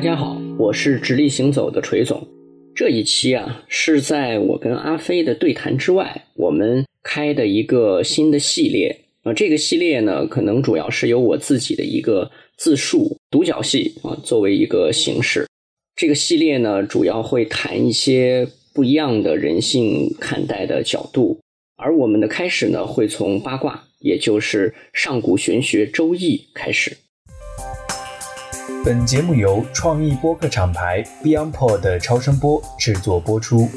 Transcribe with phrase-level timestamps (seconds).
[0.00, 2.26] 大家好，我是直立行走的锤总。
[2.74, 9.34] 这一期啊，是在我跟阿飞的对谈之外，我们开的一个新的系列啊。
[9.34, 15.46] 这个系列呢，可能主要是由我自己的一个自述独角戏啊作为一个形式。
[15.94, 21.38] 这个系列呢，主要会谈一些不一样的人性看待的角度。
[21.76, 26.96] 而我们的开始呢，会从八卦，也就是上古玄学《周易》开始。
[28.82, 33.68] 本节目由创意播客厂牌 BeyondPod 的超声波制作播出。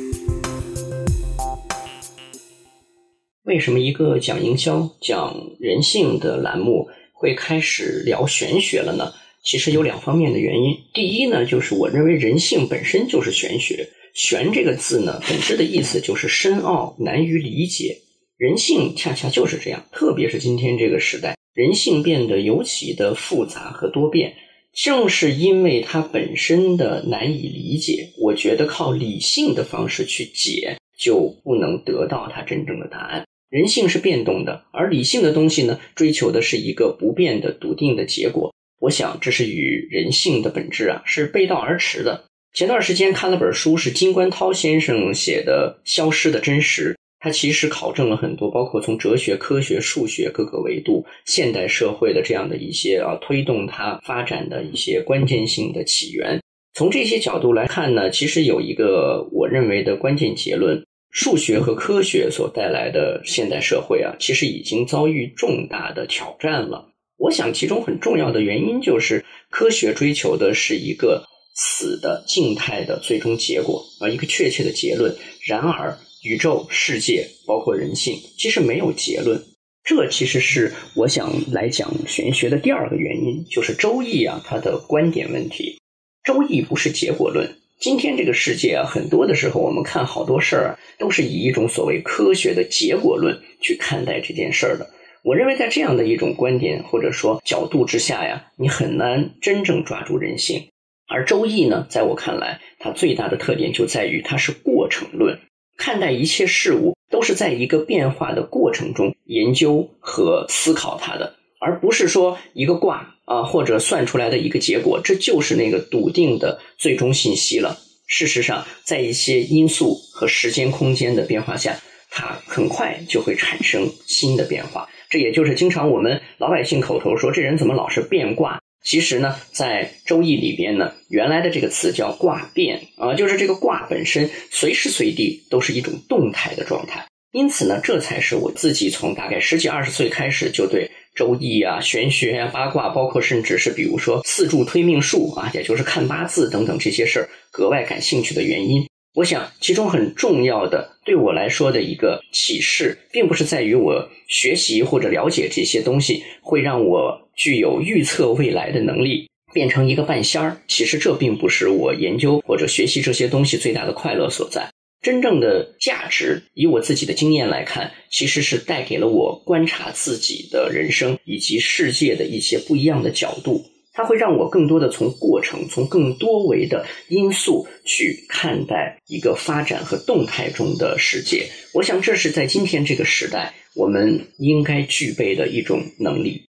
[3.44, 9.12] 为什么一个讲营销、讲人性的栏目会开始聊玄学了呢？
[9.44, 10.74] 其实有两方面的原因。
[10.94, 13.90] 第一呢，就是我认为人性本身就是玄学。
[14.14, 17.98] 玄这个字呢，本质的意思就是深奥、难于理解。
[18.38, 24.34] 人性恰恰就是这样，特别是今天这个时代，人性变得尤其的复杂和多变。
[24.74, 33.24] 正是因为它本身的难以理解，我觉得靠理性的方式去解，就不能得到它真正的答案。
[33.50, 38.52] 人性是变动的，而理性的东西呢，追求的是一个不变的笃定的结果。
[38.80, 42.26] 我想，这是与人性的本质啊是背道而驰的。
[42.52, 46.94] 前段时间看了本书，是金观涛先生写的《消失的真实》。
[47.24, 56.42] 它其实考证了很多，包括从哲学、科学、数学各个维度，现代社会的这样的一些啊，推动它发展的一些关键性的起源。
[56.74, 66.90] 从这些角度来看呢，其实有一个我认为的关键结论：数学和科学所带来的现代社会啊，其实已经遭遇重大的挑战了。
[67.16, 71.24] 我想，其中很重要的原因就是科学追求的是一个
[71.56, 75.16] 死的静态的最终结果啊，一个确切的结论。
[75.48, 79.44] 然而，宇宙、世界，包括人性，其实没有结论。
[79.84, 85.78] 这其实是我想来讲玄学的第二个原因，就是《周易》啊，它的观点问题。
[86.26, 87.54] 《周易》不是结果论。
[87.82, 94.90] 今天这个世界啊，很多的时候，我们看好多事儿啊，都是以一种所谓科学的结果论去看待这件事儿的。
[95.22, 100.70] 我认为，在这样的一种观点或者说角度之下呀，你很难真正抓住人性。
[101.10, 105.38] 而《周易》呢，在我看来，它最大的特点就在于它是过程论。
[105.78, 117.78] 看待一切事物都是在一个变化的过程中研究和思考它的，而不是说一个卦啊或者算出来的一个结果，这就是那个笃定的最终信息了。
[118.06, 121.80] 事实上，在一些因素和时间空间的变化下，
[122.10, 124.88] 它很快就会产生新的变化。
[125.10, 128.60] 这也就是经常我们老百姓口头说这人怎么老是变卦。
[128.84, 137.06] 其实呢，在《周易》里边呢，原来的这个词叫卦变啊，就是这个卦本身随时随地都是一种动态的状态。
[137.32, 140.86] 因此呢，这才是我自己从大概十几二十岁开始就对
[141.16, 148.86] 《周易》啊、玄学啊、八卦，包括甚至是比如说四柱推命术啊，也就是看八字等等这些事儿格外感兴趣的原因。
[149.16, 157.23] 我想，其中很重要的对我来说的一个启示，并不是在于我学习或者了解这些东西会让我。
[157.36, 160.58] 具有预测未来的能力，变成一个半仙儿。
[160.68, 164.70] 其实这并不是我研究或者学习这些东西最大的快乐所在。
[165.02, 173.66] 真正的价值，以我自己的经验来看，其实是带给了我观察自己的人生以及世界的一些不一样的角度。
[173.96, 181.48] 它会让我更多的从过程、从更多维的因素去看待一个发展和动态中的世界。
[181.74, 186.46] 我想，这是在今天这个时代我们应该具备的一种能力。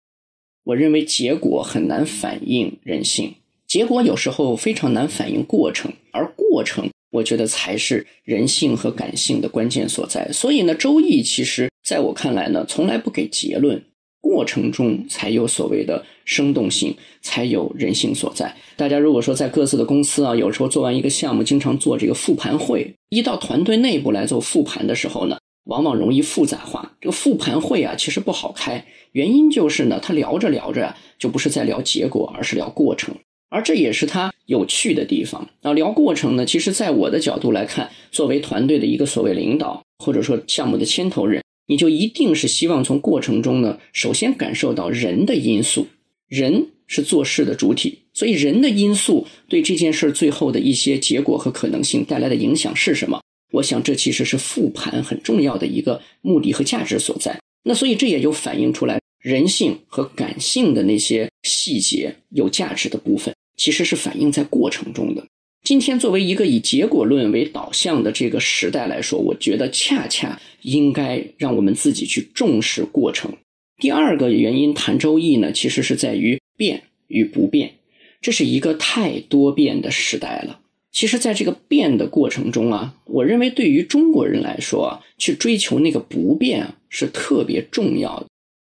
[0.68, 3.32] 我认为结果很难反映人性，
[3.66, 10.30] 结果有时候非常难反映过程，而过程我觉得才是人性和感性的关键所在。
[10.30, 13.82] 所以呢，《周易》其实在我看来呢，从来不给结论，
[14.20, 18.54] 过程中才有所谓的生动性，才有人性所在。
[18.76, 25.38] 大家如果说在各自的公司啊，有时候做完一个项目，经常做这个复盘会，一到团队内部来做复盘的时候呢。
[25.68, 28.84] 往往容易复杂化，这个复盘会啊，其实不好开。
[29.12, 33.14] 原因就是呢，他聊着聊着，就不是在聊结果，而是聊过程，
[33.50, 35.46] 而这也是他有趣的地方。
[35.60, 45.86] 那聊过程呢，其实在我的角度来看，作为团队的一个所谓领导，或者说项目的牵头人，你就一定是希望从过程中呢，首先感受到人的因素，
[46.28, 53.20] 人是做事的主体，所以人的因素对这件事最后的一些结果和可能性带来的影响是什么？
[53.52, 57.38] 我想，这其实是复盘很重要的一个目的和价值所在。
[57.64, 65.26] 那所以，这也就反映出来人性和感性的那些细节有价值的部分，其实是反映在过程中的。
[65.64, 73.30] 今天，作为一个以结果论为导向的这个时代来说，我觉得恰恰应该让我们自己去重视过程。
[73.78, 77.74] 第二个原因谈周易呢，其实是在于变与不变。
[78.20, 80.60] 这是一个太多变的时代了。
[80.90, 88.26] 其实，在这个变的过程中啊，我认为对于中国人来说，去追求那个不变，是特别重要的。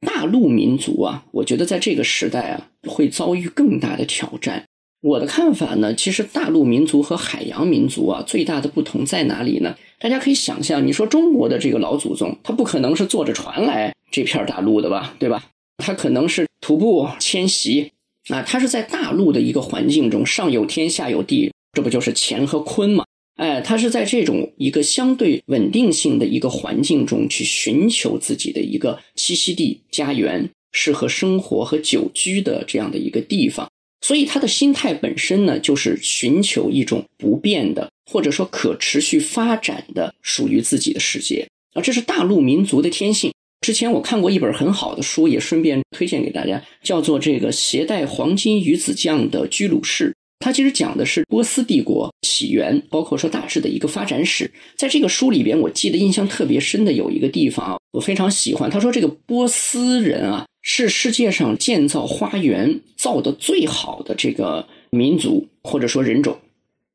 [0.06, 4.64] 大陆民族啊，我觉得在这个时代啊，会遭遇更大的挑战。
[5.02, 9.74] 我的看法呢，其实大陆民族和海洋民族啊，最大的不同在哪里呢？
[9.98, 15.42] 大家可以想象，你说中国的这个老祖宗，他不可能是坐着船来这片大陆的吧，对吧？
[15.78, 17.92] 他可能是徒步迁徙
[18.28, 21.50] 啊，他是在大陆的一个环境中，上有天，下有地。
[21.72, 23.04] 这不就是乾和坤吗？
[23.36, 33.66] 哎，他是在这种一个相对稳定性的一个环境中去寻求自己的一个栖息地、家园，适合生活和久居的这样的一个地方。
[34.02, 41.80] 所以他的心态本身呢，就是寻求一种不变的，或者说可持续发展的属于自己的世界啊。
[41.80, 43.32] 这是大陆民族的天性。
[43.60, 50.10] 之前我看过一本很好的书，也顺便推荐给大家，叫做《这个携带黄金鱼子酱的居鲁士》。
[50.40, 54.50] 它其实讲的是波斯帝国起源，包括说大致的一个发展史。
[54.74, 58.70] 在这个书里边，我记得印象特别深的有一个地方啊，我非常喜欢。
[58.70, 66.38] 他说这个波斯人啊，是世界上建造花园造的最好的这个民族或者说人种。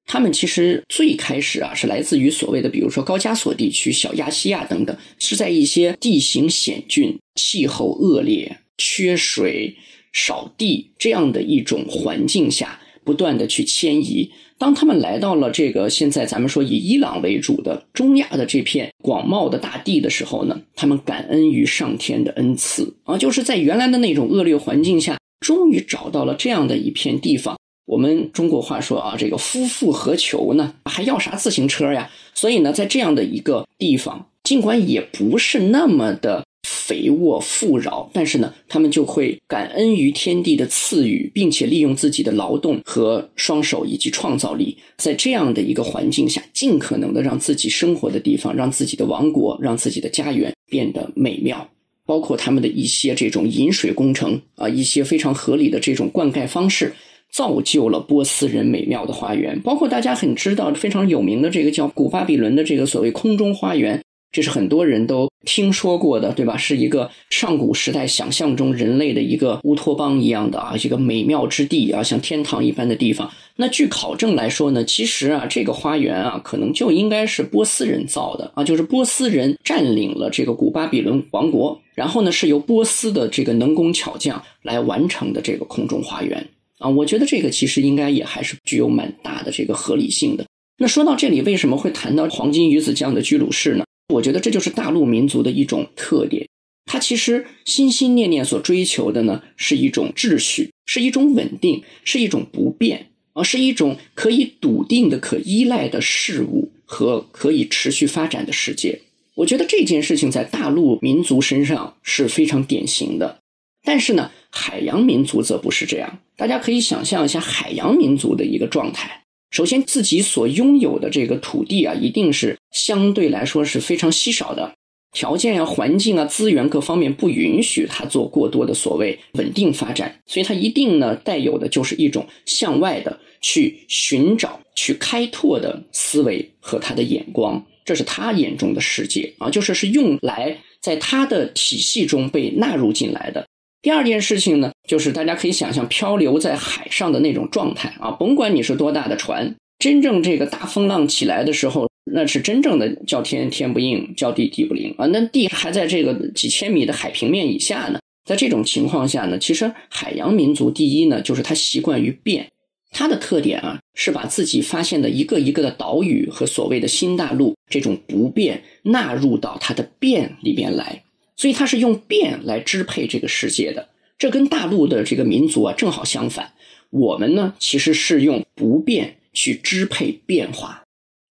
[0.07, 9.75] 他们其实最开始啊，是来自于所谓的比如说高加索地区、小亚细亚等等，是在一些地形险峻、气候恶劣、缺水、
[10.11, 12.81] 少地这样的一种环境下。
[13.05, 27.55] 不断的去迁移，当他们来到了这个现在咱们说以伊朗为主的中亚的这片广袤的大地的时候呢，他们感恩于上天的恩赐啊，就是在原来的那种恶劣环境下，终于找到了这样的一片地方。
[27.85, 30.73] 我们中国话说啊，这个夫复何求呢？
[30.85, 32.09] 还要啥自行车呀？
[32.33, 36.43] 所以呢，在这样的一个地方，尽管也不是那么的。
[36.65, 51.69] 肥沃富饶，但是呢，他们就会感恩于天地的赐予，并且利用自己的劳动和双手以及创造力，在这样的一个环境下，尽可能的让自己生活的地方，让自己的王国，让自己的家园变得美妙。
[52.07, 56.93] 包括他们的一些这种引水工程啊，一些非常合理的这种灌溉方式，
[57.31, 59.59] 造就了波斯人美妙的花园。
[59.61, 63.99] 包括大家很知道非常有名的这个叫古巴比伦的这个所谓空中花园。
[64.35, 66.57] 这是很多人都听说过的，对吧？
[66.57, 73.31] 是一个上古时代想象中人类的一个乌托邦一样的啊，一个美妙之地啊，像天堂一般的地方。
[73.55, 86.45] 那据考证来说呢，其实啊，这个花园啊，可能就应该是波斯人造的啊，就是波斯人占领了这个古巴比伦王国，然后呢，是由波斯的这个能工巧匠来完成的这个空中花园
[86.79, 86.89] 啊。
[86.89, 90.43] 我觉得这个其实应该也还是具有蛮大的这个合理性的。
[90.77, 93.84] 那说到这里，为什么会谈到黄金鱼子酱的居鲁士呢？
[94.09, 96.47] 我觉得这就是大陆民族的一种特点，
[96.85, 109.01] 他其实心心念念所追求的呢，是一种秩序，是一种稳定，是一种不变，而是一种可以笃定的、可依赖的事物和可以持续发展的世界。
[109.33, 113.39] 我觉得这件事情在大陆民族身上是非常典型的，
[113.83, 116.19] 但是呢，海洋民族则不是这样。
[116.37, 119.24] 大家可以想象一下海洋民族的一个状态。
[119.51, 124.73] 首先，自己所拥有的这个土地啊，一定是相对来说是非常稀少的，
[125.13, 143.47] 条件啊、环境啊、资源各方面不允许他做过多的所谓稳定发展，所以他一定呢带有的就是一种向外的去寻找、去开拓的思维和他的眼光，这是他眼中的世界啊，就是是用来在他的体系中被纳入进来的。
[143.85, 155.05] 第二件事情呢，就是大家可以想象漂流在海上的那种状态啊，甭管你是多大的船，真正这个大风浪起来的时候，那是真正的叫天天不应，叫地地不灵啊。
[155.13, 162.47] 那地还在这个几千米的海平面以下呢，在这种情况下呢，其实海洋民族第一呢，就是他习惯于变，
[162.89, 171.03] 它的特点啊，是把自己发现的一个一个的岛屿和所谓的新大陆这种不变纳入到它的变里边来。
[171.37, 176.53] 所以他是用变来支配这个世界的，这跟大陆的这个民族啊正好相反。
[176.89, 180.83] 我们呢其实是用不变去支配变化，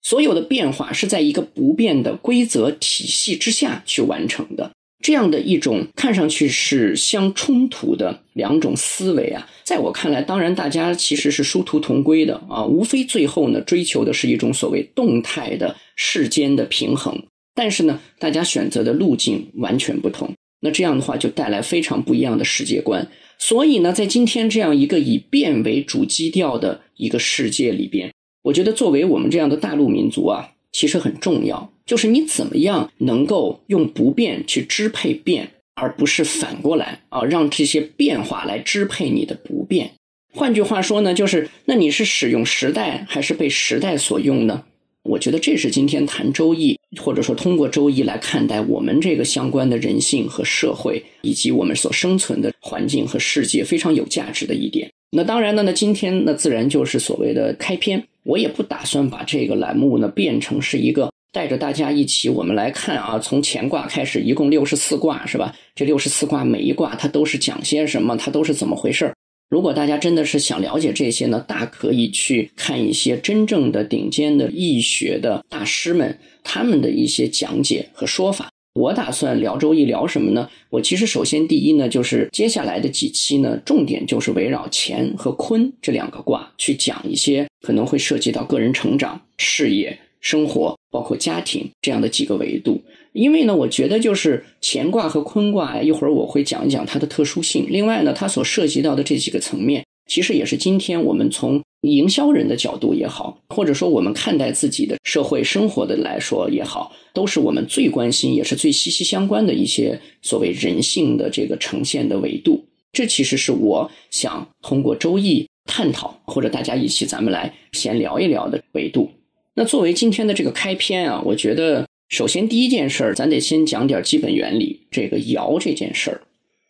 [0.02, 4.72] 所有的变化是在一个不变的规则体系之下去完成的。
[5.04, 17.20] 这样的一种看上去是相冲突的两种思维啊，在我看来，当然大家其实是殊途同归的啊，无非最后呢追求的是一种所谓动态的世间的平衡。
[17.54, 23.06] 但是呢，大家选择的路径完全不同，那这样的话就带来非常不一样的世界观。
[23.38, 28.12] 所以呢，在今天这样一个以变为主基调的一个世界里边，
[28.44, 39.90] 我觉得作为我们这样的大陆民族啊，其实很重要，就是你怎么样能够用不变去支配变，而不是反过来啊，让这些变化来支配你的不变。
[40.34, 44.64] 换句话说呢，就是那你是使用时代还是被时代所用呢？
[45.04, 54.90] 我觉得这是今天谈周易，或者说通过周易来看待我们这个相关的人性和社会，以及我们所生存的环境和世界非常有价值的一点。
[55.10, 58.02] 那当然呢，那今天那自然就是所谓的开篇。
[58.24, 65.52] 我也不打算把这个栏目呢变成是一个带着大家一起我们来看啊，从乾卦开始，一共六十四卦是吧？
[65.74, 68.16] 这六十四卦每一卦它都是讲些什么？
[68.16, 69.12] 它都是怎么回事儿？
[69.52, 78.48] 如果大家真的是想了解这些呢，大可以去看一些真正的顶尖的易学的大师们他们的一些讲解和说法。
[78.72, 80.48] 我打算聊周易聊什么呢？
[80.70, 92.82] 我其实首先第一呢，就是接下来的几期呢，重点就是围绕乾和坤这两个卦去讲一些可能会涉及到个人成长、事业、生活，包括家庭这样的几个维度。
[93.12, 97.66] 因为呢，我觉得就是乾卦和坤卦，一会儿我会讲一讲它的特殊性。
[97.68, 112.64] 另外呢，它所涉及到的这几个层面，其实也是今天我们从营销人的角度也好，或者说我们看待自己的社会生活的来说也好，都是我们最关心也是最息息相关的一些所谓人性的这个呈现的维度。
[112.92, 119.10] 这其实是我想通过周易探讨，或者大家一起咱们来先聊一聊的维度。
[119.54, 121.86] 那作为今天的这个开篇啊，我觉得。
[122.12, 124.86] 首先，第一件事儿，咱得先讲点基本原理。
[124.90, 126.20] 这个爻这件事儿，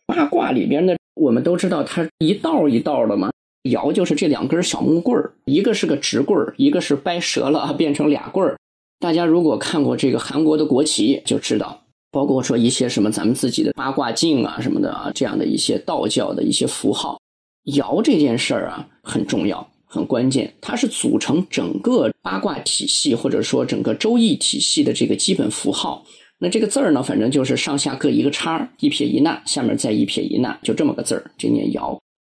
[0.05, 3.29] 八卦里边的，我们都知道它一道一道的嘛。
[3.63, 8.57] 爻就是这两根小木棍儿，一个是个直棍儿，一个是掰折了，变成俩棍儿。
[9.01, 17.19] 大家如果看过这个韩国的国旗，就知道，包括说一些什么咱们自己的八卦镜啊什么的啊，这样的一些道教的一些符号。
[17.65, 19.69] 爻这件事儿啊，很重要。
[19.93, 26.03] 很关键，它是组成整个八卦体系或者说整个周易体系的这个基本符号。
[26.39, 31.95] 那这个字儿呢，反正就是上下各一个叉，一撇一捺，下面再一撇一捺，就这么个字儿，这念爻。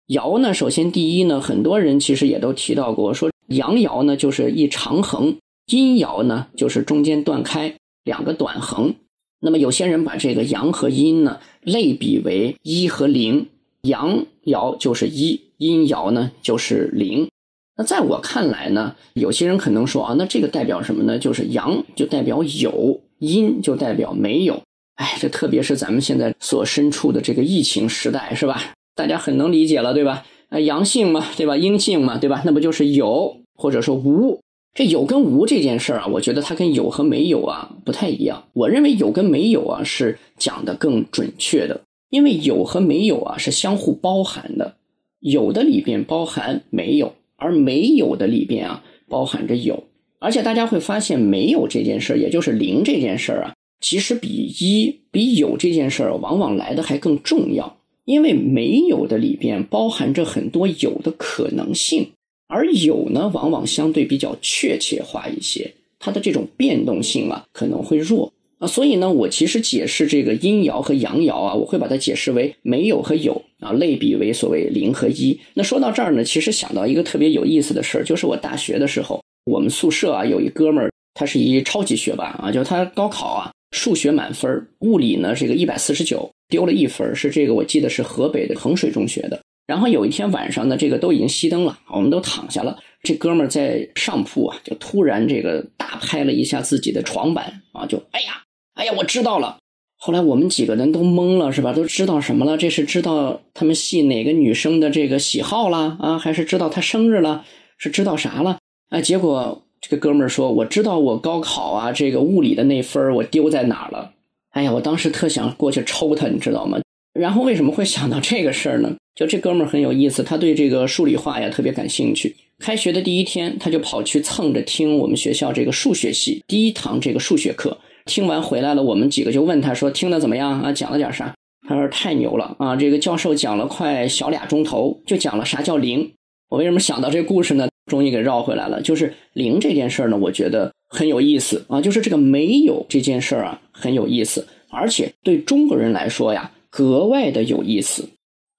[0.10, 5.34] 爻呢，首先第一呢，很多人其实也都提到过，说阳爻呢就是一长横，
[5.68, 8.94] 阴爻呢就是中间断开两个短横。
[9.40, 13.48] 那么有些人把这个阳和阴呢类比为一和零，
[13.84, 17.30] 阳爻就是一，阴爻呢就是零。
[17.78, 21.20] 那在我看来呢，有些人可能说啊，那这个代表什么呢？
[21.20, 24.62] 就是阳就代表有，阴就代表没有。
[24.96, 28.74] 哎，这特别是咱们现在所身处的这个疫情时代，是吧？
[28.96, 30.26] 大家很能理解了，对吧？
[30.48, 31.58] 啊，阳性嘛，对吧？
[31.58, 32.44] 阴性嘛，对吧？
[32.46, 34.40] 那不就是有或者说无？
[34.74, 38.44] 这有跟无这件事儿啊，我觉得它跟有和没有啊不太一样。
[38.54, 44.76] 我认为有跟没有啊是讲的更准确的，因为有和没有啊是相互包含的，
[45.20, 47.14] 有的里边包含没有。
[47.38, 49.84] 而没有的里边啊，包含着有，
[50.20, 54.28] 而且大家会发现，没有这件事儿，也就是零这件事儿啊，其实比
[54.60, 57.78] 一、比有这件事儿，往往来的还更重要。
[58.06, 62.08] 因为没有的里边包含着很多有的可能性，
[62.48, 68.32] 而有呢，往往相对比较确切化一些，它的这种变动性啊，可能会弱。
[68.68, 75.40] 所以呢，我其实解释这个阴爻和阳爻啊，我会把它解释为没有和有啊，类比为所谓零和一。
[75.54, 89.40] 那说到这儿呢，其实想到一个特别有意思的事儿，就是我大学的时候，我们宿舍啊有一哥们儿，他是一超级学霸啊，就他高考啊数学满分，物理呢这个一百四十九丢了一分，是这个我记得是河北的衡水中学的。
[89.68, 98.45] 然后有一天晚上呢，这个都已经熄灯了，我们都躺下了，这哥们儿在上铺啊，就突然这个大拍了一下自己的床板啊，就哎呀。
[98.76, 99.58] 哎呀，我知道了。
[99.98, 101.72] 后来我们几个人都懵了，是吧？
[101.74, 102.58] 都知道什么了？
[102.58, 107.46] 这是知道他们系哪个女生的这个喜好啦啊，还是知道她生日了？
[107.78, 108.60] 是知道啥了？
[108.90, 114.12] 啊，结果这个哥们儿说：“我知道我高考啊，这个物理的那分儿我丢在哪儿了。”
[114.52, 116.80] 哎呀，我当时特想过去抽他，你知道吗？
[117.14, 118.94] 然后为什么会想到这个事儿呢？
[119.16, 122.36] 就这哥们儿很有意思，他对这个数理化呀特别感兴趣。
[122.60, 127.78] 开学的第一天，他就跑去蹭着听我们学校这个数学系第一堂这个数学课。
[128.06, 130.72] 听完回来了，我们几个就问他说：“听的怎么样啊？
[130.72, 131.34] 讲了点啥？”
[131.68, 132.76] 他说：“太牛了啊！
[132.76, 136.10] 这个教授讲了快小俩钟头，就讲了啥叫零。
[136.50, 137.68] 我为什么想到这故事呢？
[137.90, 138.80] 终于给绕回来了。
[138.82, 141.82] 就是零这件事儿呢，我觉得很有意思啊。
[141.82, 148.08] 就是这个没有这件事儿啊，很有意思，而且对中国人来说呀，格外的有意思。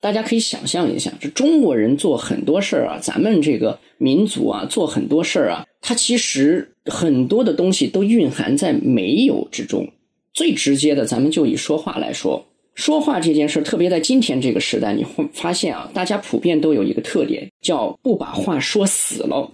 [0.07, 6.71] 大家可以想象一下，这中国人做很多事儿啊，咱们这个民族啊，做很多事儿啊，它其实。
[6.89, 9.85] 很多的东西都蕴含在没有之中。
[10.33, 12.47] 最直接的，咱们就以说话来说，
[12.77, 19.51] 说话这件事儿，特别在今天这个时代，你会发现啊，大家普遍都有一个特点，叫不把话说死了。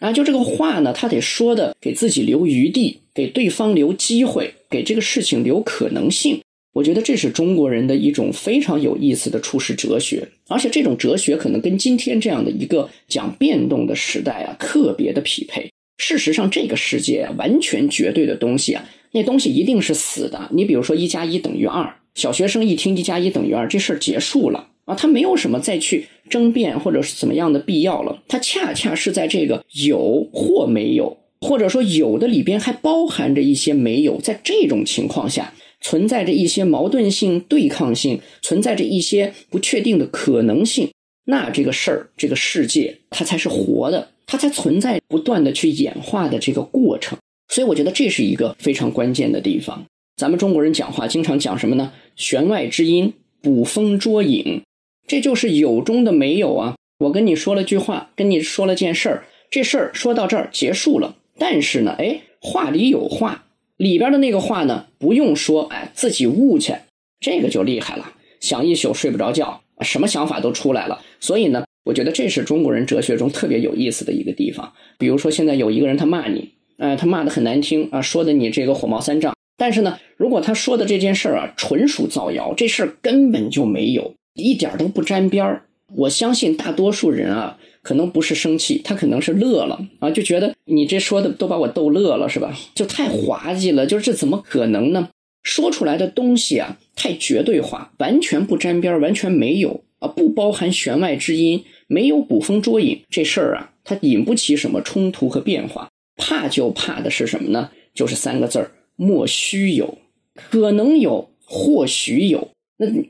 [0.00, 6.38] 啊，就这个话呢，他得说的给自己留余地，给对方留机会，给这个事情留可能性。
[6.74, 15.70] 我觉得这是中国人的一种非常有意思的处世哲学，而且这种哲学可能跟今天这样的一个讲变动的时代啊特别的匹配。
[15.98, 20.50] 事实上，这个世界，完全绝对的东西啊，那东西一定是死的。
[20.52, 28.20] 你比如说，一加一等于二，小学生一听一加一等于二，这事儿结束了啊，他没有什么再去争辩或者是怎么样的必要了。
[28.26, 35.54] 他恰恰是在这个有或没有，或者说有的里边还包含着一些没有，在这种情况下。
[35.84, 40.88] 存在着一些矛盾性、对抗性，存在着一些不确定的可能性。
[41.26, 47.18] 那这个事儿、这个世界，它才是活的，它才存在不断的去演化的这个过程。
[47.48, 49.84] 所以，我觉得这是一个非常关键的地方。
[50.16, 51.92] 咱们中国人讲话经常讲什么呢？
[52.16, 53.12] 弦外之音，
[53.42, 54.62] 捕风捉影，
[55.06, 56.74] 这就是有中的没有啊。
[57.00, 61.16] 我跟你说了句话，跟你说了件事儿，这事儿说到这儿结束了。
[61.36, 63.43] 但是呢，哎，话里有话。
[63.76, 66.74] 里边的那个话呢，不用说，哎，自己悟去，
[67.20, 68.12] 这个就厉害了。
[68.40, 71.00] 想一宿睡不着觉，什么想法都出来了。
[71.18, 74.72] 所以呢，我觉得这是中国人哲学中特别有意思的一个地方。
[74.98, 79.34] 比如说，现在有一个人他骂你，呃，他骂的很难听啊，说的你这个火冒三丈。
[79.56, 85.66] 但是呢，如果他说的这件事儿啊，纯属造谣，这事儿根本就没有，一点都不沾边儿。
[85.96, 87.58] 我相信大多数人啊。
[87.84, 92.56] 可能不是生气，他可能是乐了啊，就觉得你这说的都把我逗乐了，是吧？
[92.74, 95.10] 就太滑稽了，就是这怎么可能呢？
[95.42, 105.90] 说出来的东西啊，太绝对化，完全不沾边，完全没有啊，不包含弦外之音，没有捕风捉影，这事儿啊，它引不起什么冲突和变化。
[106.16, 107.70] 怕就怕的是什么呢？
[107.92, 109.98] 就是三个字儿：莫须有，
[110.34, 112.48] 可能有，或许有。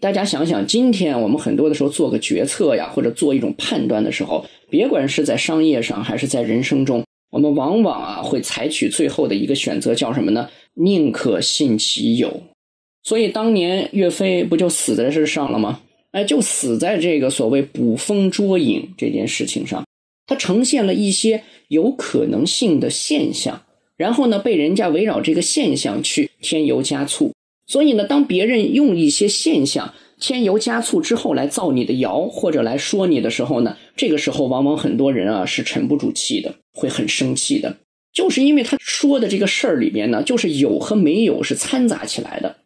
[0.00, 10.49] 大家想想，今天我们很多的时候做个决策呀，或者做一种判断的时候，别管是在商业上还是在人生中，我们往往啊会采取最后的一个选择，叫什么呢？
[10.75, 12.43] 宁可信其有。
[13.02, 15.81] 所以当年岳飞不就死在这上了吗？
[16.12, 19.85] 哎，就死在这个所谓捕风捉影这件事情上，
[20.27, 23.61] 它呈现了一些有可能性的现象，
[23.96, 27.33] 然后呢，被人家围绕这个现象去添油加醋。
[27.66, 37.79] 所以呢，当别人用一些现象添油加醋之后来造你的谣或者来说你的时候呢，这个时候往往很多人啊是沉不住气的，会很生气的，
[38.12, 42.57] 就是因为他说的这个事儿里边呢，就是有和没有是掺杂起来的。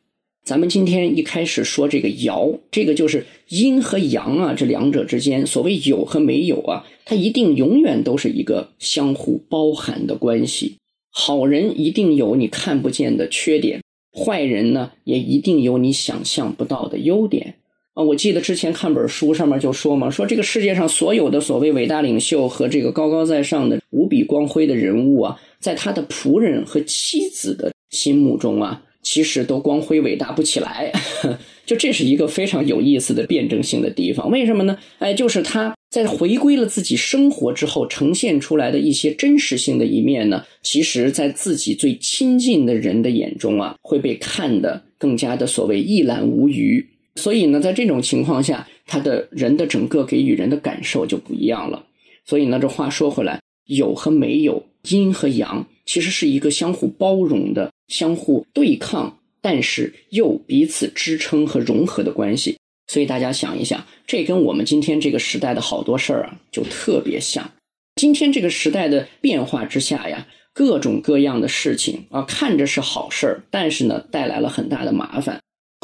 [0.45, 10.77] 咱们今天一开始说这个谣，这个就是阴和阳啊，这两者之间，所谓有和没有啊，它一定永远都是一个相互包含的关系。
[11.11, 13.83] 好人一定有你看不见的缺点。
[14.13, 17.55] 坏人呢，也一定有你想象不到的优点
[17.95, 18.03] 啊！
[18.03, 30.93] 我记得之前看本书，上面就说嘛，说这个世界上所有的所谓伟大领袖和这个高高在上的无比光辉的人物啊，在他的仆人和妻子的心目中啊，其实都光辉伟大不起来。
[31.67, 34.79] 就这是一个非常有意思的辩证性的地方，为什么呢？
[35.01, 46.87] 哎，就是他在回归了自己生活之后，呈现出来的一些真实性的一面呢，其实，在自己最亲近的人的眼中啊，会被看得更加的所谓一览无余。
[47.17, 51.85] 所以呢，在这种情况下，他的人的整个给予人的感受就不一样了。
[52.25, 59.15] 所以呢，这话说回来，有和没有，阴和阳，其实是一个相互包容的、相互对抗。
[59.41, 67.49] 但是又彼此支撑和融合的关系，所以大家想一想，这跟我们今天这个时代的好多事儿啊，就特别像。
[67.97, 75.37] 今天这个时代的变化之下呀，各种各样的事情啊，看着是好事儿，但是呢，带来了很大的麻烦；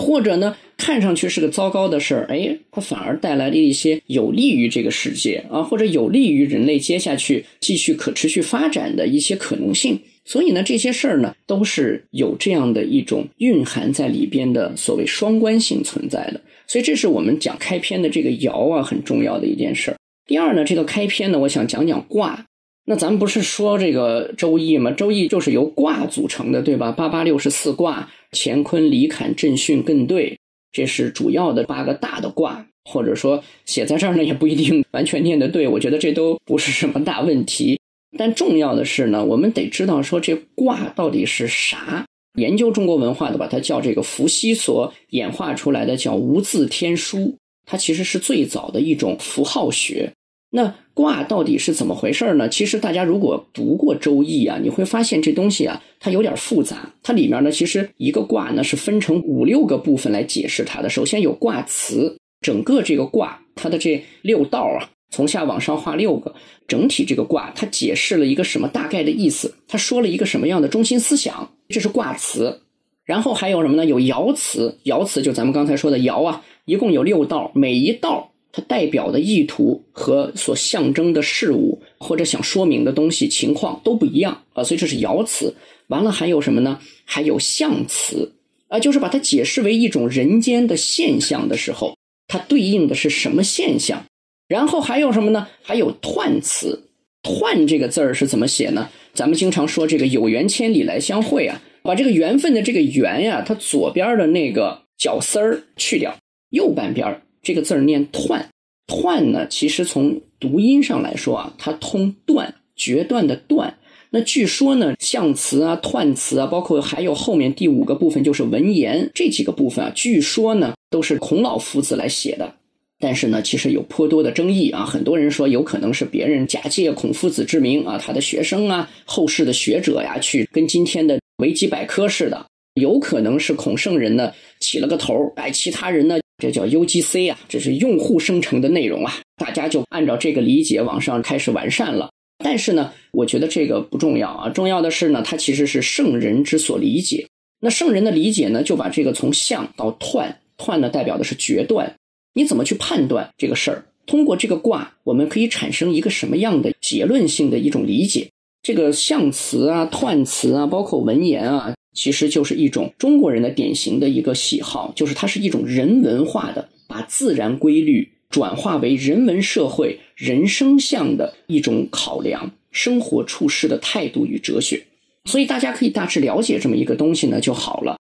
[0.02, 10.00] 或者呢，看上去是个糟糕的事儿，哎，它反而带来了一些有利于这个世界啊，或者有利于人类接下去继续可持续发展的一些可能性。
[10.24, 16.40] 所以呢，这些事儿呢，都是有这样的一种蕴含在里边的所谓双关性存在的。
[16.66, 19.96] 所以，这是我们讲开篇的这个爻啊，很重要的一件事儿。
[20.26, 22.46] 第二呢，这个开篇呢，我想讲讲卦。
[22.86, 24.90] 那咱们不是说这个《周易》吗？
[24.94, 26.92] 《周易》就是由卦组成的，对吧？
[26.92, 30.38] 八八六十四卦，乾坤离坎震巽艮兑，
[30.70, 32.66] 这是主要的八个大的卦。
[32.86, 35.66] 或者说写在这儿呢，也不一定完全念得对。
[35.66, 37.80] 我觉得这都不是什么大问题。
[38.18, 42.04] 但重要的是呢，我们得知道说这卦到底是啥。
[42.34, 50.12] 研究中国文化的把它叫这个伏羲所演化出来的叫无字天书，它其实是最早的一种符号学。
[50.50, 52.48] 那卦到底是怎么回事呢？
[52.48, 56.92] 其实大家如果读过《周易》啊，你会发现这东西啊，它有点复杂。
[57.02, 60.88] 它里面呢，其实一个卦呢是分成五六个部分来解释它的。
[60.88, 64.90] 首先有卦辞，整个这个卦它的这六道啊。
[65.14, 66.34] 从下往上画六个，
[66.66, 69.54] 整体这个卦它解释了一个什么大概的意思？
[69.68, 71.52] 它说了一个什么样的中心思想？
[71.68, 72.62] 这是卦辞。
[73.04, 73.86] 然后还有什么呢？
[73.86, 85.54] 有爻辞，爻辞就咱们刚才说的爻啊，一共有六道，每一道它代表的意图和所象征的事物或者想说明的东西情况都不一样啊，所以这是爻辞。
[85.86, 86.80] 完了还有什么呢？
[87.04, 88.32] 还有象辞
[88.66, 91.96] 啊，就是把它解释为一种人间的现象的时候，
[92.26, 94.04] 它对应的是什么现象？
[94.48, 95.46] 然后还有什么呢？
[95.62, 96.88] 还有彖辞，
[97.22, 98.88] 彖这个字儿是怎么写呢？
[99.12, 101.60] 咱们经常说这个有缘千里来相会啊。
[101.82, 106.16] 把这个缘分的这个缘呀，它左边的那个角丝儿去掉，
[106.48, 108.48] 右半边这个字儿念断。
[108.86, 113.76] 断呢，其实从读音上来说啊，它通断，决断的断。
[114.10, 122.54] 那据说呢，象词啊、断词啊，包括还有后面第五个部分就是文言这几个部分啊，据说呢都是孔老夫子来写的。
[122.98, 131.18] 但是呢，其实有颇多的争议啊，很多人说有可能是别人假借孔夫子之名啊，他的学生啊、后世的学者呀，去跟今天的。
[131.38, 142.08] 维基百科似的，有可能是孔圣人呢起了个头哎，其他人呢，这叫 UGC 啊，这是用户生成的内容啊，大家就按照这个理解往上开始完善了。
[142.38, 147.26] 但是呢，我觉得这个不重要啊，重要的是呢，它其实是圣人之所理解。
[147.58, 151.92] 那圣人的理解呢，就把这个从象到断，断呢代表的是决断，
[152.34, 153.84] 你怎么去判断这个事儿？
[154.06, 158.28] 通过这个卦，我们可以产生一个什么样的结论性的一种理解？
[158.62, 174.82] 这个象辞啊、彖词啊，包括文言啊，其实就是一种中国人的典型的一个喜好，就是它是一种人文化的，把自然规律转化为人文社会人生向的一种考量，生活处事的态度与哲学。
[175.26, 177.96] 所以大家可以大致了解这么一个东西呢就好了。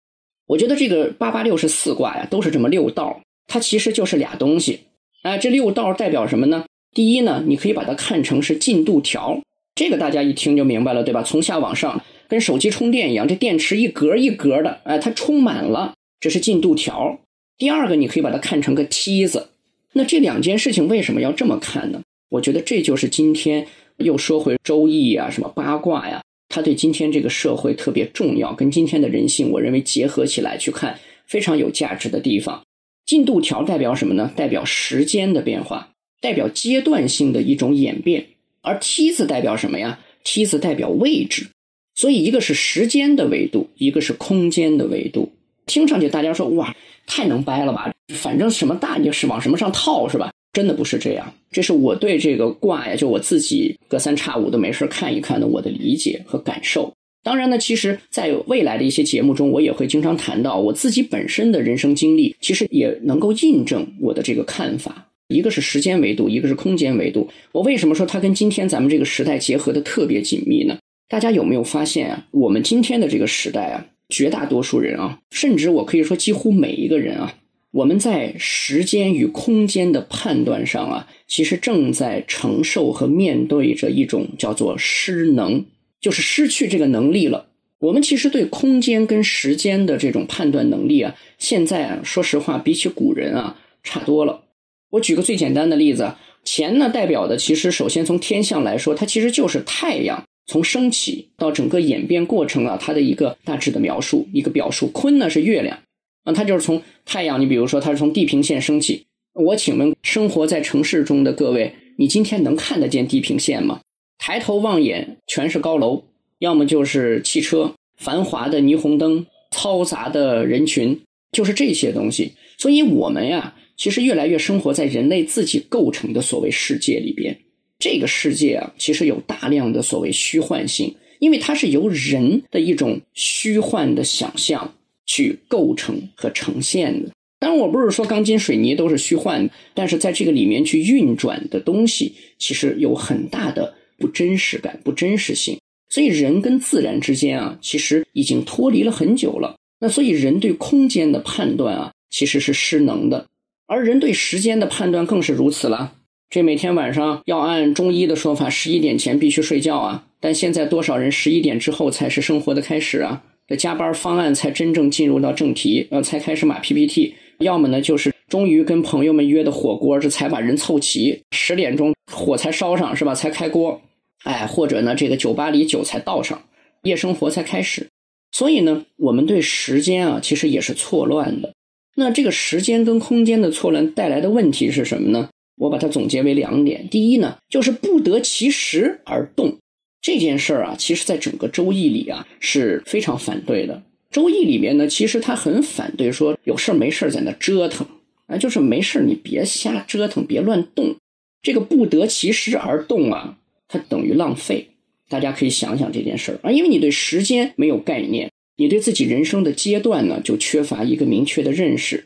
[0.46, 4.80] 我觉得这个八八六十四卦呀，都是这么六道，它其实就是俩东西。
[5.22, 6.64] 哎，这六道代表什么呢？
[6.94, 9.40] 第一呢，你可以把它看成是进度条。
[9.74, 11.22] 这个大家一听就明白了，对吧？
[11.22, 17.18] 从下往上，跟手机充电一样，这电池一格一格的，哎，它充满了，这是进度条。
[17.56, 19.48] 第二个，你可以把它看成个梯子。
[19.94, 22.02] 那这两件事情为什么要这么看呢？
[22.30, 23.66] 我觉得这就是今天
[23.98, 32.62] 又说回周易啊，什么八卦呀，它对今天这个社会特别重要，跟今天的人性，我认为结合起来去看非常有价值的地方。
[33.04, 34.30] 进度条代表什么呢？
[34.36, 38.26] 代表时间的变化，代表阶段性的一种演变。
[38.62, 39.98] 而梯子代表什么呀？
[40.24, 41.48] 梯子代表位置，
[41.96, 45.32] 所以一个是时间的维度，一个是空间的维度。
[45.66, 46.74] 听上去大家说哇，
[47.06, 47.92] 太能掰了吧？
[48.14, 50.30] 反正什么大你就是往什么上套是吧？
[50.52, 51.34] 真的不是这样。
[51.50, 56.92] 这是我对这个卦呀，就我自己隔三差五的没事看一看的我的理解和感受。
[57.22, 65.08] 当然呢，其实在未来的一些节目中，我也会经常谈到我自己本身的人生经历，其实也能够印证我的这个看法。
[65.28, 67.28] 一个是时间维度，一个是空间维度。
[67.52, 70.76] 我为什么说它跟今天咱们这个时代结合的特别紧密呢？
[71.08, 72.26] 大家有没有发现啊？
[72.32, 77.34] 我们今天的这个时代啊，绝大多数人啊，甚至我可以说几乎每一个人啊，
[77.70, 85.64] 我们在时间与空间的判断上啊，其实正在承受和面对着一种叫做失能，
[86.02, 87.46] 就是失去这个能力了。
[87.78, 94.42] 我们其实对空间跟时间的这种判断能力啊，现在啊，说实话，比起古人啊，差多了。
[94.90, 104.86] 我举个最简单的例子，乾呢代表的其实首先从天象来说，它其实就是太阳从升起到整个演变过程啊，它的一个大致的描述，一个表述。
[104.88, 105.78] 坤呢是月亮，
[106.24, 109.04] 啊，它就是从太阳，你比如说它是从地平线升起。
[109.34, 113.80] 我请问生活在城市中的各位，你今天能看得见地平线吗？
[114.24, 116.04] 抬头望眼全是高楼，
[116.38, 120.96] 要么就是汽车，繁华的霓虹灯，嘈杂的人群，
[121.32, 122.30] 就是这些东西。
[122.56, 123.52] 所以我们呀。
[123.74, 127.36] 其实越来越生活在人类自己构成的所谓世界里边，
[127.80, 134.72] 这个世界啊，其实有大量的所谓虚幻性，因为它是由人的一种虚幻的想象
[135.04, 137.10] 去构成和呈现的。
[137.40, 145.56] 当然，我不是说钢筋水泥都是虚幻，但是在这个里面去运转的东西，其实有很大的不真实感、不真实性。
[145.88, 149.54] 所以，人跟自然之间啊，其实已经脱离了很久了。
[149.78, 153.26] 那所以，人对空间的判断啊，其实是失能的。
[153.68, 155.92] 而人对时间的判断更是如此了。
[156.28, 160.04] 这每天晚上要按中医的说法，十一点前必须睡觉啊。
[160.18, 163.22] 但现在多少人十一点之后才是生活的开始啊？
[163.46, 167.14] 这加班方案才真正进入到正题，呃，才开始码 PPT。
[167.38, 173.14] 要么呢，就是终于跟朋友们约的火锅，这才把人凑齐，十点钟火才烧上，是吧？
[173.14, 173.78] 才开锅。
[174.24, 176.42] 哎，或者呢，这个酒吧里酒才倒上，
[176.82, 177.88] 夜生活才开始。
[178.30, 181.52] 所以呢，我们对时间啊，其实也是错乱的。
[181.96, 185.28] 那这个时间跟空间的错乱带来的问题是什么呢？
[185.58, 186.88] 我把它总结为两点。
[186.88, 189.58] 第一呢，就是不得其时而动
[190.00, 193.82] 这件事儿啊，其实在整个周易里啊是非常反对的。
[194.10, 197.86] 周易里面呢，其实他很反对说有事儿没事儿在那折腾
[198.26, 200.96] 啊，就是没事儿你别瞎折腾，别乱动。
[201.42, 203.36] 这个不得其时而动啊，
[203.72, 204.68] 它等于浪费。
[205.08, 212.04] 大家可以想想这件事儿啊，因为你对时间没有概念，你对自己人生的阶段呢就缺乏一个明确的认识。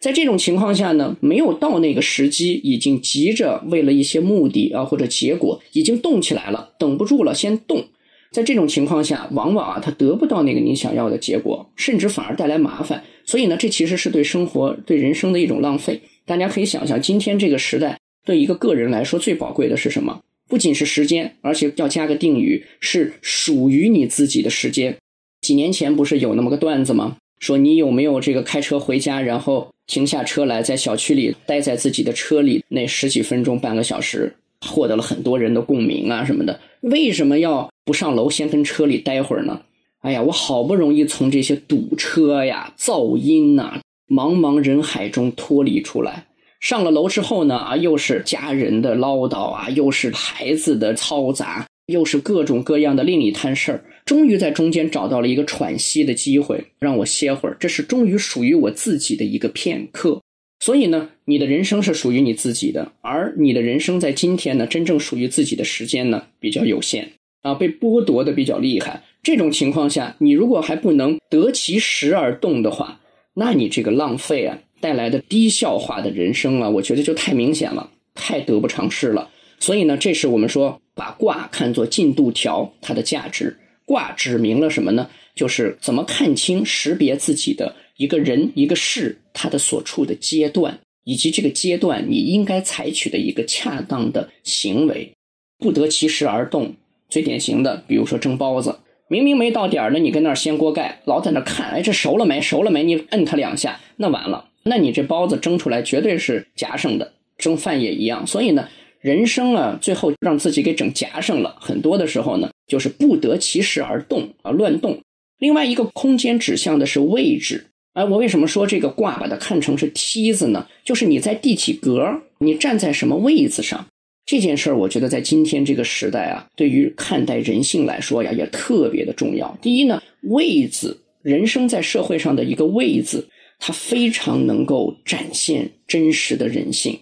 [0.00, 7.84] 在这种情况下呢，没有到那个时机，已经急着为了一些目的啊或者结果已经动起来了，等不住了，先动。
[8.30, 13.02] 在这种情况下，往往啊他得不到那个你想要的结果，甚至反而带来麻烦。
[13.24, 16.00] 所以呢，这其实是对生活、对人生的一种浪费。
[16.24, 20.20] 大家可以想想，今天这个时代对一个个人来说最宝贵的是什么？
[20.48, 24.96] 不仅是时间，而且要加个定语，是属于你自己的时间。
[25.42, 27.16] 几年前不是有那么个段子吗？
[27.38, 29.68] 说你有没有这个开车回家，然后。
[29.88, 34.30] 停下车来，在小区里待在自己的车里那十几分钟、半个小时，
[34.60, 36.60] 获得了很多人的共鸣啊什么的。
[36.82, 39.62] 为什么要不上楼先跟车里待会儿呢？
[40.00, 46.26] 哎呀，我好不容易从这些堵车呀、噪音呐、茫茫人海中脱离出来，
[46.60, 51.66] 上了楼之后呢，啊，又是家人的唠叨啊，又是孩子的嘈杂。
[51.86, 57.56] 又是各种各样的另一摊事儿，终于在中间找到了一个喘息的机会，让我歇会儿。
[57.58, 60.20] 这是终于属于我自己的一个片刻。
[60.60, 69.02] 所以呢，你的人生是属于你自己的，而你的人生在今天呢，真正属于自己的时间呢，比较有限啊，被剥夺的比较厉害。
[69.22, 73.00] 这种情况下，你如果还不能得其时而动的话，
[73.32, 79.30] 那你这个浪费啊带来的低效化的人生啊，我觉得就太明显了，太得不偿失了。
[79.58, 80.80] 所以呢，这是我们说。
[80.98, 85.08] 把卦看作进度条，它的价值，卦指明了什么呢？
[85.36, 95.12] 就是怎么看清、识别自己的一个人、一个事，它的所处的阶段，以及这个阶段你应该采取的一个恰当的行为，
[95.60, 96.74] 不得其时而动。
[97.08, 102.40] 最典型的，比如说蒸包子，明明没到点儿呢，你跟那儿掀锅盖，老在那看，哎，这熟了没？
[102.40, 102.82] 熟了没？
[102.82, 108.26] 你摁它两下，那完了，那你这包子蒸出来绝对是夹生的，蒸饭也一样。
[108.26, 108.68] 所以呢。
[109.00, 111.56] 人生啊，最后让自己给整夹上了。
[111.60, 114.98] 很多的时候呢，就是不得其时而动啊，乱动。
[115.38, 117.64] 另外一个空间指向的是位置。
[117.92, 120.66] 哎，我为什么说这个卦把它看成是梯子呢？
[120.84, 123.86] 就是你在第几格，你站在什么位子上。
[124.26, 129.56] 这件事儿，我觉得在今天这个时代啊，对于看待人性来说呀，也特别的重要。
[129.62, 133.28] 第一呢，位子，人生在社会上的一个位子，
[133.58, 136.98] 他非常能够展现真实的人性。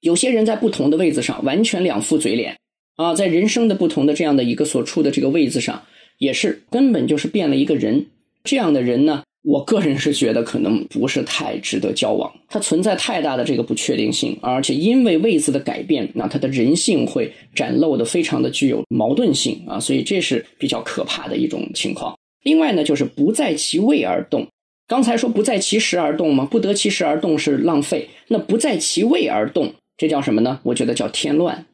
[0.00, 2.56] 有些人在不同的位子上，完全两副嘴脸
[2.96, 5.82] 啊，在人生的不同的这样的一个所处的这个位子上，
[6.18, 8.06] 也是根本就是变了一个人。
[8.44, 12.30] 这样的人呢，我个人是觉得可能不是太值得交往。
[12.48, 22.14] 他存在太大的这个不确定性，而且因为位子的改变，那他的人性会展露的非常的具有矛盾性啊，所以这是比较可怕的一种情况。
[22.42, 24.46] 另外呢，就是不在其位而动。
[24.86, 26.46] 刚才说不在其时而动吗？
[26.50, 28.10] 不得其时而动是浪费。
[28.28, 29.74] 那不在其位而动。
[29.96, 30.60] 这叫什么呢？
[30.64, 31.66] 我觉得叫添乱。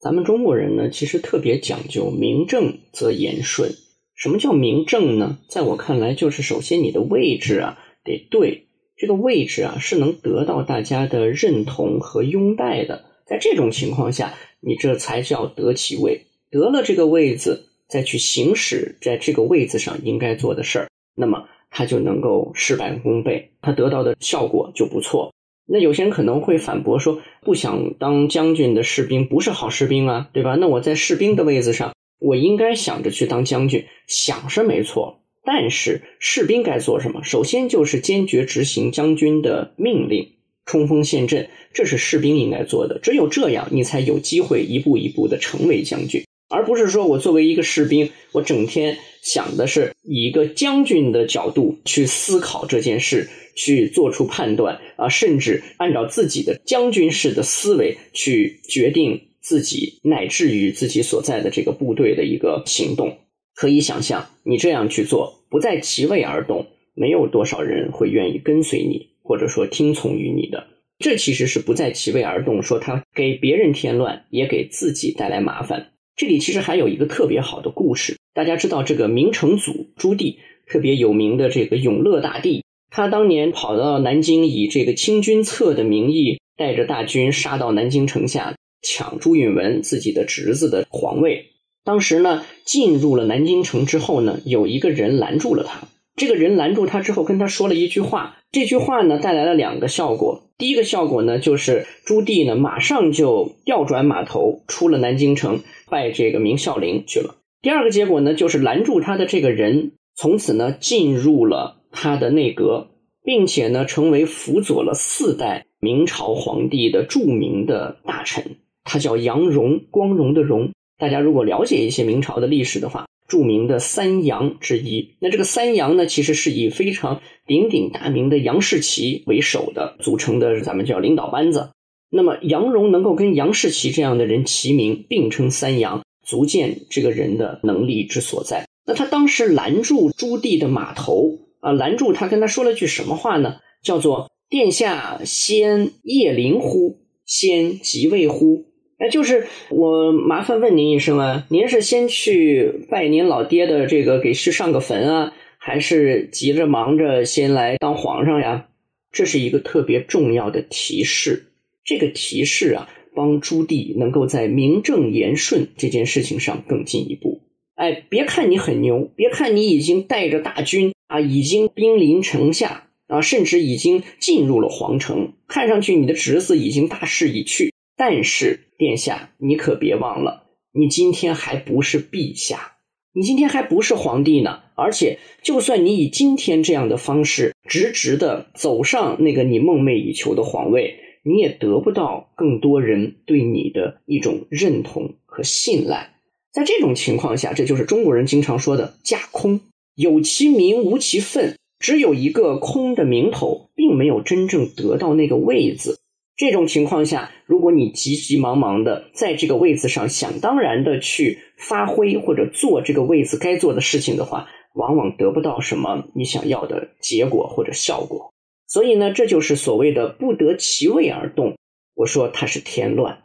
[0.00, 3.74] 咱们中国人呢，其实特别讲究名正则言顺。
[4.14, 5.38] 什么叫名正呢？
[5.48, 13.04] 在我看来，就是首先你的位置啊得对，这个位置啊是能得到大家的认同和拥戴的。
[13.26, 16.26] 在这种情况下，你这才叫得其位。
[16.50, 25.34] 得了这个位子，再去行使在这个位子上应该做的事儿，那么他就能够事半功倍，他得到的效果就不错。
[25.66, 30.54] 那有些人可能会反驳说，不想当将军的士兵不是好士兵啊，对吧？
[30.54, 35.20] 那我在士兵的位子上，我应该想着去当将军，想是没错。
[35.44, 37.22] 但是士兵该做什么？
[37.22, 40.32] 首先就是坚决执行将军的命令，
[40.64, 42.98] 冲锋陷阵，这是士兵应该做的。
[43.00, 46.22] 只有这样，你才有机会一步一步的成为将军。
[46.48, 63.18] 而不是说我作为一个士兵，我整天想的是以一个将军的角度去思考这件事，去做出判断啊，甚至按照自己的将军式的思维去决定自己乃至于自己所在的这个部队的一个行动。
[63.54, 70.66] 可以想象，你这样去做，不在其位而动，没有多少人会愿意跟随你，或者说听从于你的。
[70.98, 75.92] 这其实是不在其位而动，说他给别人添乱，也给自己带来麻烦。
[76.16, 91.50] 这里其实还有一个特别好的故事，大家知道这个明成祖朱棣特别有名的这个永乐大帝，他当年跑到南京，以这个清君侧的名义，带着大军杀到南京城下，抢朱允文自己的侄子的皇位。
[91.84, 95.86] 当时呢，进入了南京城之后呢，有一个人拦住了他。
[96.16, 98.38] 这个人拦住他之后，跟他说了一句话。
[98.50, 100.50] 这句话呢，带来了两个效果。
[100.56, 107.36] 第一个效果呢，就是朱棣呢，马上就调转马头，出了南京城，拜这个明孝陵去了。
[107.60, 112.88] 第二个结果呢，就是拦住他的这个人从此呢进入了他的内阁，
[113.22, 118.56] 并且呢成为辅佐了四代明朝皇帝的著名的大臣。
[118.84, 120.70] 他叫杨荣，光荣的荣。
[120.98, 125.16] 大家如果了解一些明朝的历史的话，著名的三杨之一。
[125.20, 131.70] 那这个三杨呢，其实是以非常鼎鼎大名的杨士奇为首的组成的，咱们叫领导班子。
[132.08, 138.66] 那么杨荣能够跟杨士奇这样的人齐名，并称三杨，足见这个人的能力之所在。
[138.86, 143.56] 那他当时拦住朱棣的马头啊，拦住他，跟他说了句什么话呢？
[143.82, 147.00] 叫做“殿下先谒陵乎？
[147.24, 148.66] 先即位乎？”
[148.98, 158.68] 哎，就是我麻烦问您一声啊，您是先去拜您老爹的这个给去上个坟啊，还是急着忙着先来当皇上呀？
[159.12, 161.52] 这是一个特别重要的提示。
[161.84, 167.42] 这个提示啊，帮朱棣能够在名正言顺这件事情上更进一步。
[167.74, 177.74] 哎，别看你很牛，别看你已经带着大军啊，已经兵临城下啊，甚至已经进入了皇城，看上去你的侄子已经大势已去。
[177.96, 182.76] 但是，殿下，你可别忘了，你今天还不是陛下，
[183.14, 184.60] 你今天还不是皇帝呢。
[184.74, 196.12] 而且，就算你以今天这样的方式直直的走上那个你梦寐以求的皇位，你也得不到更多人对你的一种认同和信赖。
[196.52, 199.60] 在这种情况下，这就是中国人经常说的“架空”，
[199.96, 205.98] 有其名无其分，只有一个空的名头，并没有真正得到那个位子。
[206.36, 218.34] 这种情况下，如果你急急忙忙的在这个位子上想当然的去发挥或者做这个位子该做的事情的话，往往得不到什么你想要的结果或者效果。
[218.68, 221.56] 所以呢，这就是所谓的不得其位而动。
[221.94, 223.20] 我说它是添乱。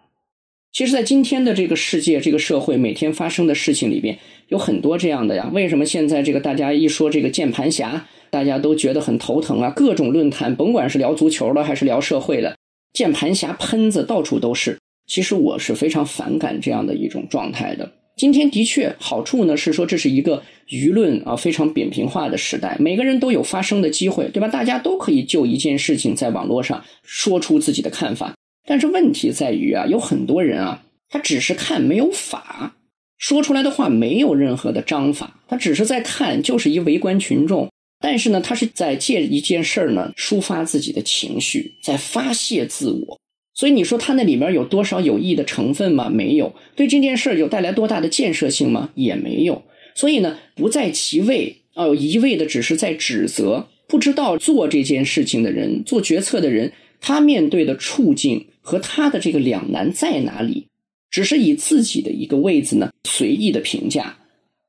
[0.71, 5.51] 其实，在今天的这个世界、这个社会，每天发生的事情里边，有很多这样的呀。
[5.53, 9.69] 为什么现在这个大家一说这个键盘侠，大家都觉得很头疼啊？
[9.75, 12.55] 各种论坛，甭管是聊足球的还是聊社会的。
[12.93, 14.77] 键盘侠喷子到处都是，
[15.07, 17.91] 其实我是非常反感这样的一种状态的。
[18.17, 24.47] 今天的确好处呢，是说这是一个舆论啊非常扁平化的时代，每个人都有发声的机会，对吧？
[24.47, 28.33] 大家都可以就一件事情在网络上说出自己的看法。
[28.67, 32.75] 但是问题在于啊，有很多人啊，他只是看没有法，
[33.17, 37.69] 说出来的话没有任何的章法，他只是在看，就是一围观群众。
[38.01, 43.19] 但是呢，他是在借一件事儿呢抒发自己的情绪，在发泄自我。
[43.53, 46.09] 所以你说他那里面有多少有益的成分吗？
[46.09, 46.53] 没有。
[46.75, 48.89] 对这件事儿有带来多大的建设性吗？
[48.95, 49.61] 也没有。
[49.93, 60.65] 所以呢，不在其位哦，一味的只是在指责不知道做这件事情的人、做决策的人，他面对的处境和他的这个两难在哪里？
[61.11, 64.17] 只是以自己的一个位子呢随意的评价。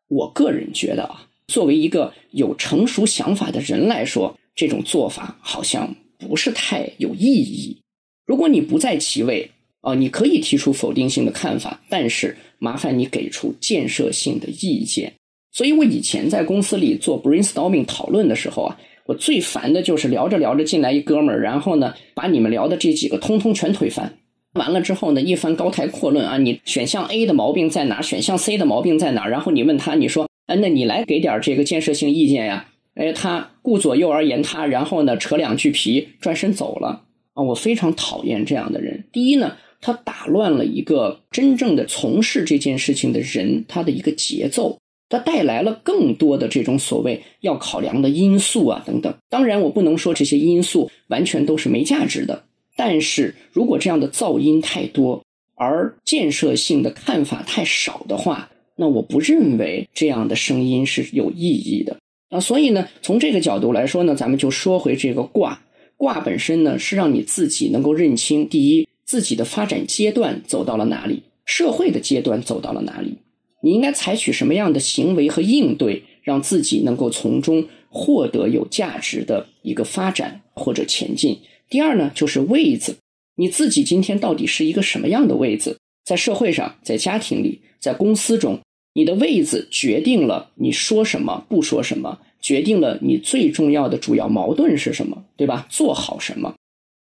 [0.09, 1.29] 我个人觉得啊。
[1.53, 7.77] 作为一个有成熟想法的人来说，这种做法好像不是太有意义。
[8.25, 9.51] 如果你不在其位，
[9.83, 15.12] 啊，你可以提出否定性的看法，但是麻烦你给出建设性的意见。
[15.53, 24.11] 所以我以前在公司里做 brainstorming 讨论的时候啊，我最烦的就是聊着聊着进来一哥们儿，然后呢，把你们聊的这几个通通全推翻。
[24.55, 28.01] 完了之后呢，一番高抬阔论啊，你选项 A 的毛病在哪？
[28.01, 29.29] 选项 C 的毛病在哪？
[29.29, 30.27] 然后你问他，你说。
[30.53, 32.69] 哎，那你来给点这个建设性意见呀？
[32.95, 37.43] 哎，他顾左右而言他，然后呢扯两句皮，转身走了啊！
[37.43, 39.03] 我非常讨厌这样的人。
[39.11, 49.15] 第一呢，他打乱了一个真正的从事这件事情的人他的一个节奏，他带来了更多的这种所谓要考量的因素啊等等。
[49.31, 52.45] 当然，我不能说这些因素完全都是没价值的，
[52.77, 58.51] 但是如果这样的噪音太多，而建设性的看法太少的话。
[58.77, 61.97] 那我不认为这样的声音是有意义的
[62.31, 65.61] 啊，所以呢，从这个角度来说呢，咱们就说回这个卦。
[65.99, 73.19] 卦本身呢，是让你自己能够认清：第一，自己的发展阶段走到了哪里，社会的阶段走到了哪里，
[73.63, 81.39] 你应该采取什么样的行为和应对，让自己能够从中获得有价值的一个发展或者前进。
[81.68, 82.97] 第二呢，就是位子，
[83.37, 88.59] 你自己今天到底是一个什么样的位子，在社会上，在家庭里，在公司中。
[88.94, 95.66] 你的位子决定了你说什么不说什么，决定了你最重要的主要矛盾是什么，对吧？
[95.70, 96.55] 做好什么？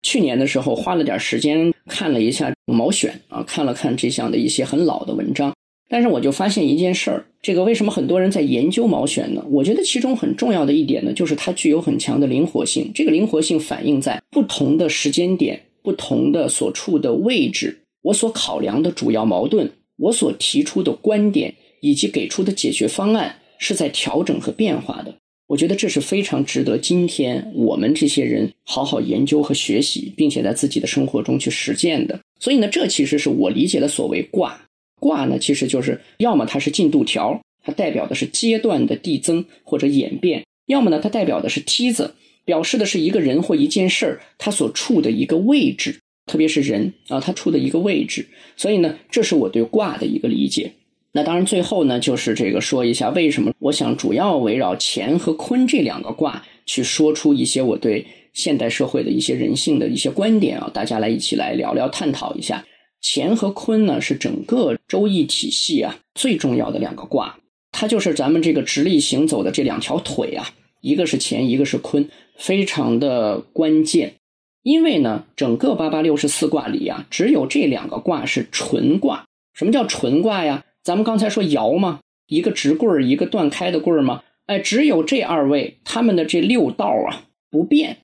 [0.03, 5.53] 去年的时候花了点时间看了一下毛选啊，看了看这项的一些很老的文章，
[5.88, 9.44] 但是我就发现一件事儿，这个为什么很多人在研究毛选呢？
[9.51, 12.88] 我觉得其中很重要的一点呢，就是它具有很强的灵活性。
[12.94, 21.55] 这个灵活性反映在不同的时间点、不同的所处的位置，我所考量的主要矛盾，我所提出的观点。
[21.82, 25.14] 以及给出的解决方案是在调整和变化的。
[25.46, 32.20] 我觉得这是非常值得今天我们这些人好好研究和学习，并且在自己的生活中去实践的。
[32.38, 34.61] 所以呢，这其实是我理解的所谓卦。
[35.01, 45.98] 卦呢，其实就是要么它是进度条，它代表的是阶段的递增或者演变；要么呢，它代表的是梯子，表示的是一个人或一件事儿它所处的一个位置，
[46.31, 48.24] 特别是人啊，他处的一个位置。
[48.57, 50.70] 所以呢，这是我对卦的一个理解。
[51.11, 62.64] 那当然，最后呢，就是这个说一下为什么我想主要围绕乾和坤这两个卦去说出一些我对现代社会的一些人性的一些观点啊，大家来一起来聊聊探讨一下。
[63.03, 67.37] 乾和坤呢，是整个周易体系啊最重要的两个卦，
[67.72, 70.49] 它就是咱们这个直立行走的这两条腿啊，
[70.81, 74.14] 一个是乾，一个是坤，非常的关键。
[74.63, 79.25] 因为呢，整个八八六十四卦里啊，只有这两个卦是纯卦。
[79.55, 80.65] 什么叫纯卦呀？
[80.83, 87.99] 咱们刚才说爻嘛，一个直棍儿，一个断开的棍儿嘛，哎，只有这二位他们的这六道啊不变。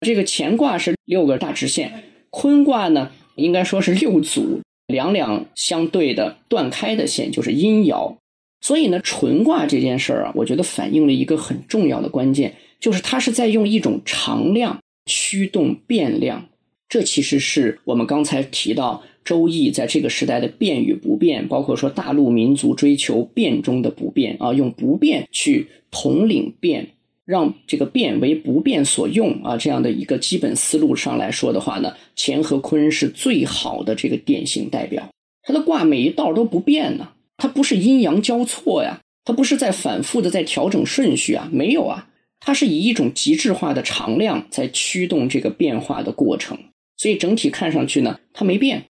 [0.00, 8.16] 这个乾卦是六个大直线，坤卦呢应该说是六组两两相对的断开的线，就是阴爻。
[8.60, 14.80] 所以呢，纯卦这件事儿啊，我觉得反映了一个很重要的关键，就是它是在用一种常量
[15.10, 16.48] 驱动变量。
[16.88, 19.02] 这其实是我们刚才提到。
[19.22, 26.88] 周易在这个时代的变与不变，包括说大陆民族追求变中的不变啊，用不变去统领变，
[27.26, 35.06] 让这个变为不变所用啊，这样的一个基本思路上来说的话呢，乾和坤是最好的这个典型代表。
[35.42, 42.08] 它的卦每一道都不变呢，它不是阴阳交错呀，它不是在反复的在调整顺序啊，没有啊，
[42.40, 46.58] 它是以一种极致化的常量在驱动这个变化的过程，
[46.96, 48.84] 所以整体看上去呢，它没变。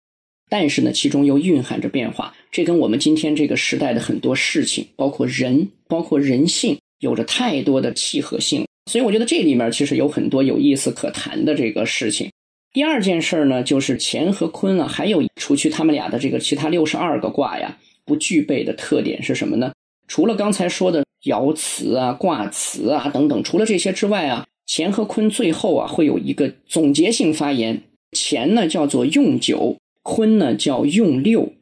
[0.51, 8.65] 但是呢，其中又蕴含着变化，这跟我们今天这个时代的很多事情，包括人，包括人性，有着太多的契合性。
[8.89, 12.31] 所以我觉得这里面其实有很多有意思可谈的这个事情。
[12.73, 19.71] 第二件事呢，就是乾和坤啊，还有除去他们俩的这个其他六十二个卦呀，不具备的特点是什么呢？
[20.09, 27.81] 除了刚才说的爻辞啊、卦辞啊等等，除了这些之外啊，乾和坤最后啊会有一个总结性发言。
[28.11, 29.77] 乾呢叫做用九。
[30.01, 31.53] 坤呢叫用六，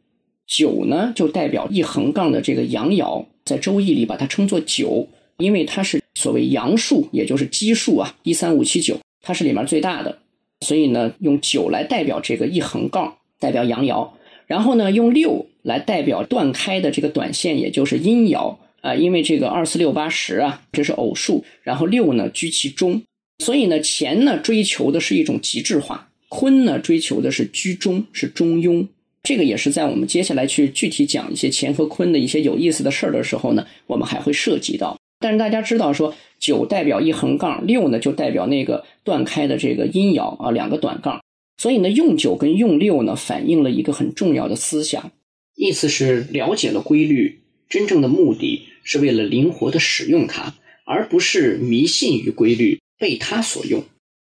[0.45, 5.05] 九呢就代表一横杠的这个阳爻，在周易里把它称作九，
[5.37, 10.19] 因为它是所谓阳数，也就是奇数啊，一三五七九，它是里面最大的，
[10.61, 14.07] 所以呢用九来代表这个一横杠，代表阳爻，
[14.45, 23.01] 然后呢用六来代表断开的这个短线，也就是阴爻啊，因为这个二四六八十啊，这是偶数，然后六呢居其中，
[23.43, 26.07] 所以呢乾呢追求的是一种极致化。
[26.29, 28.87] 坤呢，追求的是居中，是中庸。
[29.23, 34.97] 这个也是在我们接下来去具体讲一些乾和坤的一些有意思的事儿的时候呢，我们还会涉及到。
[35.19, 41.19] 但是大家知道，说九代表一横杠，六呢就代表那个断开的这个阴爻啊，两个短杠。
[41.57, 45.11] 所以呢，用九跟用六呢，反映了一个很重要的思想，
[45.57, 50.53] 意思是了解了规律，真正的目的是为了灵活的使用它，
[50.85, 53.83] 而不是迷信于规律，被它所用。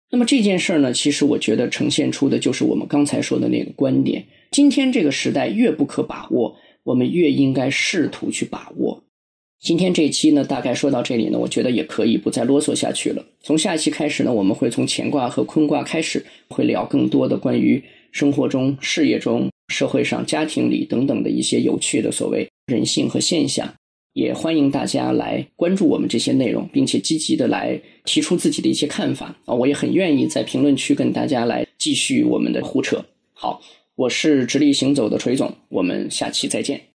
[0.09, 4.25] 那么这件事儿呢，其实我觉得呈现出的就是我们刚才说的那个观点。
[4.49, 9.03] 今天这个时代越不可把握，我们越应该试图去把握。
[9.61, 13.23] 今天这期呢，大概说到这里呢，我觉得也可以不再啰嗦下去了。
[13.41, 23.73] 从下一期开始呢，我们会从乾卦和坤卦开始，会聊更多的关于生活中、事业中、社会上、家庭里等等的一些有趣的所谓人性和现象。
[24.13, 29.55] 也欢迎大家来关注我们这些内容，并且积极的来提出自己的一些看法啊！
[29.55, 33.01] 我也很愿意在评论区跟大家来继续我们的胡扯。
[33.31, 33.61] 好，
[33.95, 36.90] 我是直立行走的锤总，我们下期再见。